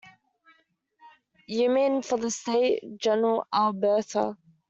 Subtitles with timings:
[1.45, 4.35] You mean for this State, General, Alberta.